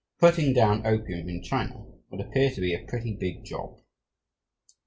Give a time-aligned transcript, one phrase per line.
[0.17, 3.77] Putting down opium in China would appear to be a pretty big job.